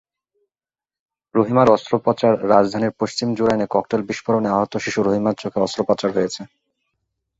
রহিমার 1.35 1.67
অস্ত্রোপচাররাজধানীর 1.69 2.97
পশ্চিম 3.01 3.27
জুরাইনে 3.37 3.65
cocktail 3.69 4.01
বিস্ফোরণে 4.09 4.49
আহত 4.51 4.73
শিশু 4.77 4.99
রহিমার 5.01 5.39
চোখে 5.41 5.59
অস্ত্রোপচার 5.59 6.09
হয়েছে। 6.13 6.41